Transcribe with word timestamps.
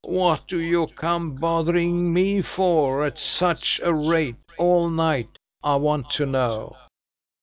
"What 0.07 0.47
do 0.47 0.59
you 0.59 0.87
come 0.87 1.35
bothering 1.35 2.11
me 2.11 2.41
for 2.41 3.03
at 3.05 3.19
such 3.19 3.79
a 3.83 3.93
rate, 3.93 4.35
all 4.57 4.89
night, 4.89 5.37
I 5.63 5.75
want 5.75 6.09
to 6.17 6.25
know?" 6.25 6.75